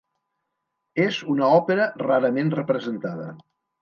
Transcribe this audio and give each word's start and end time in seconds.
És 1.03 1.19
una 1.33 1.49
òpera 1.59 1.87
rarament 2.05 2.51
representada. 2.57 3.29